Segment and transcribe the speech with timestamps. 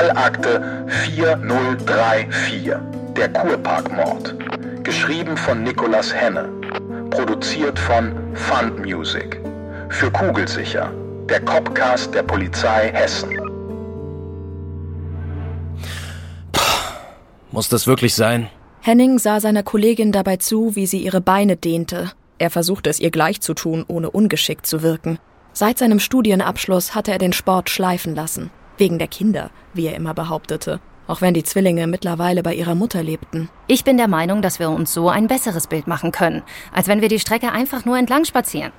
[0.00, 2.72] Fallakte 4034,
[3.14, 4.34] der Kurparkmord.
[4.82, 6.48] Geschrieben von Nicolas Henne.
[7.10, 9.38] Produziert von Fund Music.
[9.90, 10.90] Für Kugelsicher,
[11.28, 13.38] der Copcast der Polizei Hessen.
[17.50, 18.48] Muss das wirklich sein?
[18.80, 22.10] Henning sah seiner Kollegin dabei zu, wie sie ihre Beine dehnte.
[22.38, 25.18] Er versuchte es ihr gleich zu tun, ohne ungeschickt zu wirken.
[25.52, 28.50] Seit seinem Studienabschluss hatte er den Sport schleifen lassen.
[28.80, 30.80] Wegen der Kinder, wie er immer behauptete.
[31.06, 33.50] Auch wenn die Zwillinge mittlerweile bei ihrer Mutter lebten.
[33.66, 37.02] Ich bin der Meinung, dass wir uns so ein besseres Bild machen können, als wenn
[37.02, 38.72] wir die Strecke einfach nur entlang spazieren.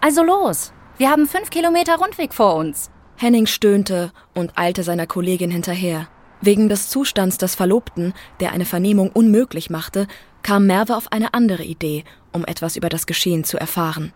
[0.00, 0.72] Also los!
[0.98, 2.90] Wir haben fünf Kilometer Rundweg vor uns.
[3.16, 6.08] Henning stöhnte und eilte seiner Kollegin hinterher.
[6.40, 10.08] Wegen des Zustands des Verlobten, der eine Vernehmung unmöglich machte,
[10.42, 14.12] kam Merve auf eine andere Idee, um etwas über das Geschehen zu erfahren.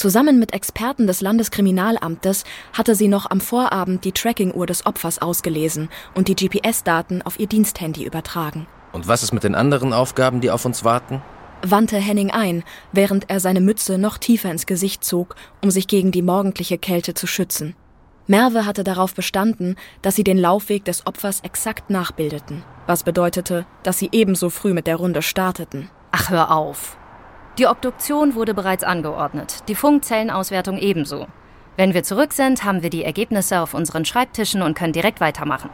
[0.00, 5.90] Zusammen mit Experten des Landeskriminalamtes hatte sie noch am Vorabend die Tracking-Uhr des Opfers ausgelesen
[6.14, 8.66] und die GPS-Daten auf ihr Diensthandy übertragen.
[8.92, 11.20] Und was ist mit den anderen Aufgaben, die auf uns warten?
[11.62, 16.12] wandte Henning ein, während er seine Mütze noch tiefer ins Gesicht zog, um sich gegen
[16.12, 17.76] die morgendliche Kälte zu schützen.
[18.26, 23.98] Merve hatte darauf bestanden, dass sie den Laufweg des Opfers exakt nachbildeten, was bedeutete, dass
[23.98, 25.90] sie ebenso früh mit der Runde starteten.
[26.10, 26.96] Ach, hör auf.
[27.58, 31.26] Die Obduktion wurde bereits angeordnet, die Funkzellenauswertung ebenso.
[31.76, 35.70] Wenn wir zurück sind, haben wir die Ergebnisse auf unseren Schreibtischen und können direkt weitermachen.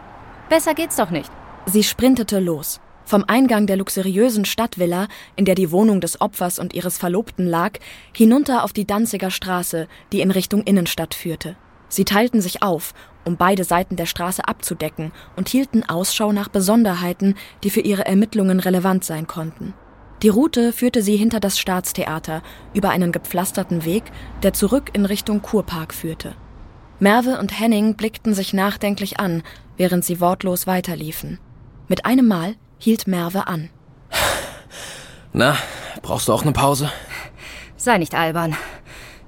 [0.48, 1.30] Besser geht's doch nicht.
[1.66, 2.80] Sie sprintete los.
[3.04, 7.78] Vom Eingang der luxuriösen Stadtvilla, in der die Wohnung des Opfers und ihres Verlobten lag,
[8.12, 11.56] hinunter auf die Danziger Straße, die in Richtung Innenstadt führte.
[11.88, 17.36] Sie teilten sich auf, um beide Seiten der Straße abzudecken und hielten Ausschau nach Besonderheiten,
[17.62, 19.74] die für ihre Ermittlungen relevant sein konnten.
[20.22, 24.04] Die Route führte sie hinter das Staatstheater über einen gepflasterten Weg,
[24.42, 26.34] der zurück in Richtung Kurpark führte.
[26.98, 29.42] Merve und Henning blickten sich nachdenklich an,
[29.76, 31.38] während sie wortlos weiterliefen.
[31.88, 33.68] Mit einem Mal hielt Merve an.
[35.34, 35.56] Na,
[36.00, 36.90] brauchst du auch eine Pause?
[37.76, 38.56] Sei nicht albern.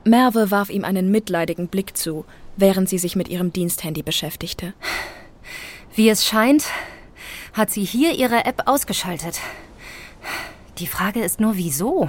[0.04, 2.24] Merve warf ihm einen mitleidigen Blick zu,
[2.56, 4.72] während sie sich mit ihrem Diensthandy beschäftigte.
[5.94, 6.64] Wie es scheint,
[7.52, 9.40] hat sie hier ihre App ausgeschaltet.
[10.78, 12.08] Die Frage ist nur, wieso?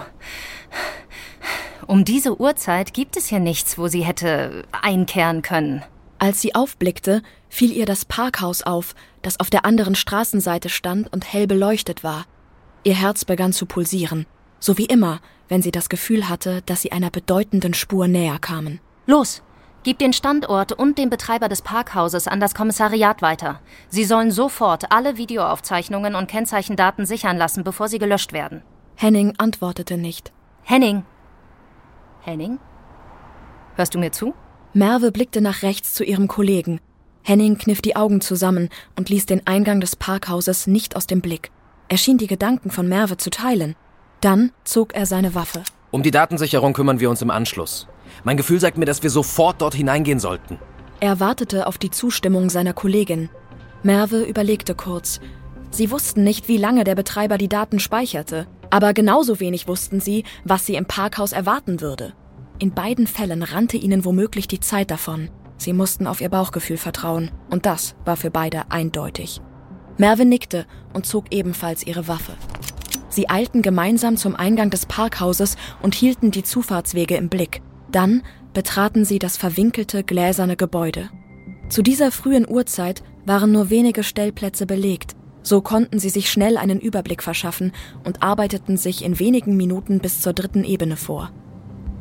[1.87, 5.83] Um diese Uhrzeit gibt es hier nichts, wo sie hätte einkehren können.
[6.19, 8.93] Als sie aufblickte, fiel ihr das Parkhaus auf,
[9.23, 12.25] das auf der anderen Straßenseite stand und hell beleuchtet war.
[12.83, 14.27] Ihr Herz begann zu pulsieren,
[14.59, 18.79] so wie immer, wenn sie das Gefühl hatte, dass sie einer bedeutenden Spur näher kamen.
[19.07, 19.41] Los,
[19.83, 23.59] gib den Standort und den Betreiber des Parkhauses an das Kommissariat weiter.
[23.89, 28.61] Sie sollen sofort alle Videoaufzeichnungen und Kennzeichendaten sichern lassen, bevor sie gelöscht werden.
[28.95, 30.31] Henning antwortete nicht.
[30.63, 31.03] Henning.
[32.21, 32.59] Henning?
[33.75, 34.33] Hörst du mir zu?
[34.73, 36.79] Merve blickte nach rechts zu ihrem Kollegen.
[37.23, 41.51] Henning kniff die Augen zusammen und ließ den Eingang des Parkhauses nicht aus dem Blick.
[41.87, 43.75] Er schien die Gedanken von Merve zu teilen.
[44.21, 45.63] Dann zog er seine Waffe.
[45.91, 47.87] Um die Datensicherung kümmern wir uns im Anschluss.
[48.23, 50.59] Mein Gefühl sagt mir, dass wir sofort dort hineingehen sollten.
[50.99, 53.29] Er wartete auf die Zustimmung seiner Kollegin.
[53.83, 55.19] Merve überlegte kurz.
[55.71, 60.23] Sie wussten nicht, wie lange der Betreiber die Daten speicherte, aber genauso wenig wussten sie,
[60.43, 62.13] was sie im Parkhaus erwarten würde.
[62.59, 65.29] In beiden Fällen rannte ihnen womöglich die Zeit davon.
[65.57, 69.41] Sie mussten auf ihr Bauchgefühl vertrauen, und das war für beide eindeutig.
[69.97, 72.33] Merve nickte und zog ebenfalls ihre Waffe.
[73.09, 77.61] Sie eilten gemeinsam zum Eingang des Parkhauses und hielten die Zufahrtswege im Blick.
[77.91, 78.21] Dann
[78.53, 81.09] betraten sie das verwinkelte, gläserne Gebäude.
[81.69, 86.79] Zu dieser frühen Uhrzeit waren nur wenige Stellplätze belegt, so konnten sie sich schnell einen
[86.79, 87.71] Überblick verschaffen
[88.03, 91.31] und arbeiteten sich in wenigen Minuten bis zur dritten Ebene vor.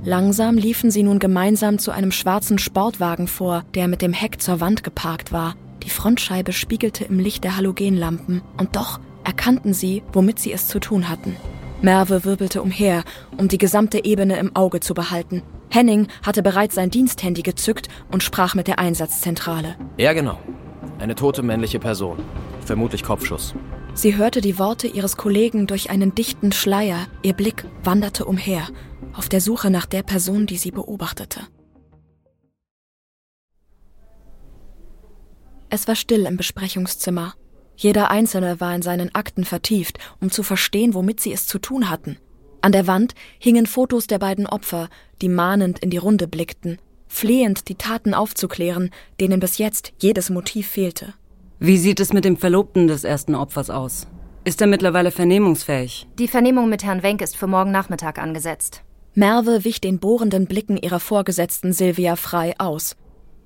[0.04, 4.60] Langsam liefen sie nun gemeinsam zu einem schwarzen Sportwagen vor, der mit dem Heck zur
[4.60, 5.55] Wand geparkt war.
[5.82, 10.78] Die Frontscheibe spiegelte im Licht der Halogenlampen, und doch erkannten sie, womit sie es zu
[10.78, 11.37] tun hatten.
[11.82, 13.05] Merve wirbelte umher,
[13.37, 15.43] um die gesamte Ebene im Auge zu behalten.
[15.71, 19.76] Henning hatte bereits sein Diensthandy gezückt und sprach mit der Einsatzzentrale.
[19.97, 20.38] Ja, genau.
[20.99, 22.19] Eine tote männliche Person.
[22.65, 23.55] Vermutlich Kopfschuss.
[23.94, 27.06] Sie hörte die Worte ihres Kollegen durch einen dichten Schleier.
[27.23, 28.69] Ihr Blick wanderte umher,
[29.12, 31.41] auf der Suche nach der Person, die sie beobachtete.
[35.70, 37.35] Es war still im Besprechungszimmer.
[37.76, 41.91] Jeder Einzelne war in seinen Akten vertieft, um zu verstehen, womit sie es zu tun
[41.91, 42.19] hatten.
[42.60, 44.88] An der Wand hingen Fotos der beiden Opfer,
[45.22, 48.90] die mahnend in die Runde blickten, flehend die Taten aufzuklären,
[49.20, 51.14] denen bis jetzt jedes Motiv fehlte.
[51.60, 54.06] Wie sieht es mit dem Verlobten des ersten Opfers aus?
[54.44, 56.06] Ist er mittlerweile vernehmungsfähig?
[56.19, 58.82] Die Vernehmung mit Herrn Wenk ist für morgen Nachmittag angesetzt.
[59.14, 62.96] Merve wich den bohrenden Blicken ihrer Vorgesetzten Silvia Frei aus.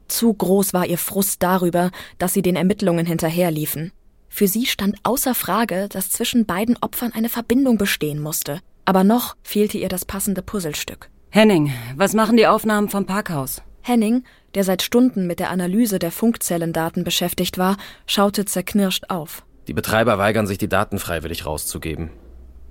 [0.09, 3.93] Zu groß war ihr Frust darüber, dass sie den Ermittlungen hinterherliefen.
[4.29, 8.61] Für sie stand außer Frage, dass zwischen beiden Opfern eine Verbindung bestehen musste.
[8.85, 11.09] Aber noch fehlte ihr das passende Puzzlestück.
[11.31, 13.63] Henning, was machen die Aufnahmen vom Parkhaus?
[13.83, 14.25] Henning,
[14.55, 17.77] der seit Stunden mit der Analyse der Funkzellendaten beschäftigt war,
[18.07, 19.45] schaute zerknirscht auf.
[19.67, 22.11] Die Betreiber weigern sich, die Daten freiwillig rauszugeben.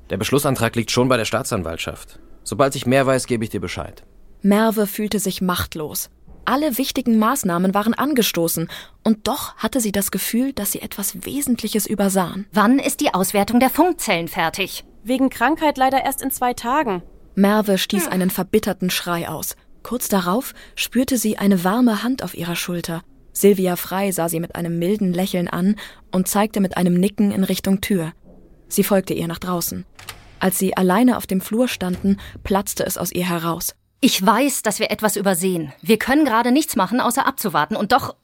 [0.10, 2.20] Der Beschlussantrag liegt schon bei der Staatsanwaltschaft.
[2.44, 4.04] Sobald ich mehr weiß, gebe ich dir Bescheid.
[4.42, 6.10] Merve fühlte sich machtlos.
[6.44, 8.68] Alle wichtigen Maßnahmen waren angestoßen,
[9.04, 12.48] und doch hatte sie das Gefühl, dass sie etwas Wesentliches übersahen.
[12.52, 14.84] Wann ist die Auswertung der Funkzellen fertig?
[15.04, 17.02] Wegen Krankheit leider erst in zwei Tagen.
[17.36, 19.56] Merve stieß einen verbitterten Schrei aus.
[19.84, 23.02] Kurz darauf spürte sie eine warme Hand auf ihrer Schulter.
[23.34, 25.76] Silvia Frei sah sie mit einem milden Lächeln an
[26.12, 28.12] und zeigte mit einem Nicken in Richtung Tür.
[28.68, 29.86] Sie folgte ihr nach draußen.
[30.40, 33.76] Als sie alleine auf dem Flur standen, platzte es aus ihr heraus.
[34.02, 35.72] Ich weiß, dass wir etwas übersehen.
[35.82, 37.76] Wir können gerade nichts machen, außer abzuwarten.
[37.76, 38.16] Und doch.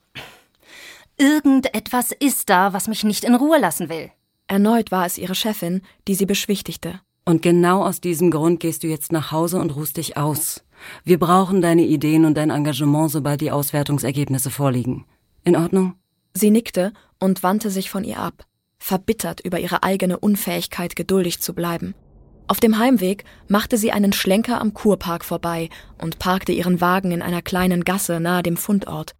[1.18, 4.12] Irgendetwas ist da, was mich nicht in Ruhe lassen will.
[4.48, 7.02] Erneut war es ihre Chefin, die sie beschwichtigte.
[7.26, 10.64] Und genau aus diesem Grund gehst du jetzt nach Hause und ruhst dich aus.
[11.04, 15.06] Wir brauchen deine Ideen und dein Engagement, sobald die Auswertungsergebnisse vorliegen.
[15.44, 15.96] In Ordnung?
[16.34, 18.46] Sie nickte und wandte sich von ihr ab,
[18.80, 21.96] verbittert über ihre eigene Unfähigkeit, geduldig zu bleiben.
[22.48, 25.70] Auf dem Heimweg machte sie einen Schlenker am Kurpark vorbei
[26.02, 29.16] und parkte ihren Wagen in einer kleinen Gasse nahe dem Fundort.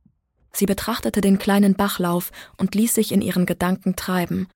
[0.54, 4.48] Sie betrachtete den kleinen Bachlauf und ließ sich in ihren Gedanken treiben.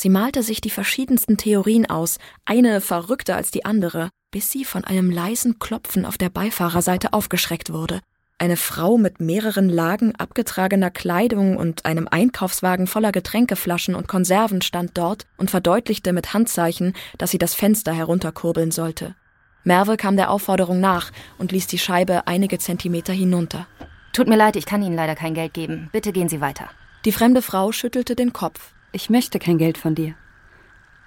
[0.00, 4.84] Sie malte sich die verschiedensten Theorien aus, eine verrückter als die andere, bis sie von
[4.84, 7.98] einem leisen Klopfen auf der Beifahrerseite aufgeschreckt wurde.
[8.38, 14.96] Eine Frau mit mehreren Lagen abgetragener Kleidung und einem Einkaufswagen voller Getränkeflaschen und Konserven stand
[14.96, 19.16] dort und verdeutlichte mit Handzeichen, dass sie das Fenster herunterkurbeln sollte.
[19.64, 23.66] Merve kam der Aufforderung nach und ließ die Scheibe einige Zentimeter hinunter.
[24.12, 25.88] Tut mir leid, ich kann Ihnen leider kein Geld geben.
[25.90, 26.70] Bitte gehen Sie weiter.
[27.04, 28.74] Die fremde Frau schüttelte den Kopf.
[28.92, 30.14] Ich möchte kein Geld von dir.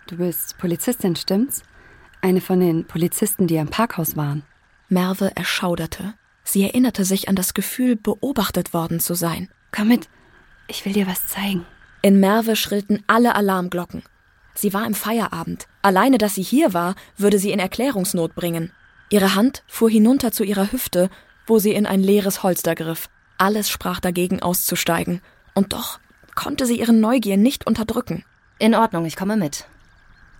[0.07, 1.63] Du bist Polizistin, stimmt's?
[2.21, 4.43] Eine von den Polizisten, die am Parkhaus waren.
[4.89, 6.13] Merve erschauderte.
[6.43, 9.49] Sie erinnerte sich an das Gefühl, beobachtet worden zu sein.
[9.71, 10.09] Komm mit,
[10.67, 11.65] ich will dir was zeigen.
[12.03, 14.03] In Merve schrillten alle Alarmglocken.
[14.53, 15.67] Sie war im Feierabend.
[15.81, 18.71] Alleine, dass sie hier war, würde sie in Erklärungsnot bringen.
[19.09, 21.09] Ihre Hand fuhr hinunter zu ihrer Hüfte,
[21.47, 23.09] wo sie in ein leeres Holster griff.
[23.37, 25.21] Alles sprach dagegen auszusteigen.
[25.55, 25.99] Und doch
[26.35, 28.23] konnte sie ihre Neugier nicht unterdrücken.
[28.59, 29.65] In Ordnung, ich komme mit.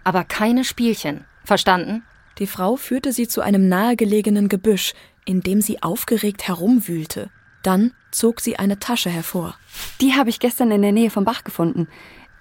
[0.03, 1.25] Aber keine Spielchen.
[1.43, 2.03] Verstanden?
[2.38, 4.93] Die Frau führte sie zu einem nahegelegenen Gebüsch,
[5.25, 7.29] in dem sie aufgeregt herumwühlte.
[7.63, 9.55] Dann zog sie eine Tasche hervor.
[9.99, 11.88] Die habe ich gestern in der Nähe vom Bach gefunden.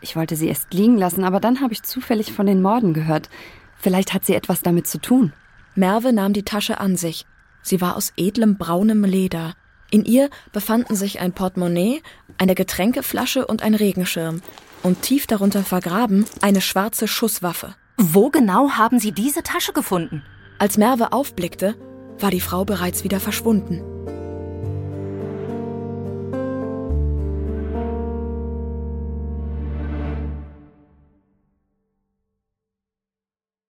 [0.01, 3.29] Ich wollte sie erst liegen lassen, aber dann habe ich zufällig von den Morden gehört.
[3.77, 5.33] Vielleicht hat sie etwas damit zu tun.
[5.75, 7.27] Merve nahm die Tasche an sich.
[7.63, 9.55] Sie war aus edlem braunem Leder.
[9.91, 12.03] In ihr befanden sich ein Portemonnaie,
[12.39, 14.41] eine Getränkeflasche und ein Regenschirm.
[14.83, 17.75] Und tief darunter vergraben eine schwarze Schusswaffe.
[17.99, 20.23] Wo genau haben Sie diese Tasche gefunden?
[20.59, 21.75] Als Merve aufblickte,
[22.19, 23.83] war die Frau bereits wieder verschwunden.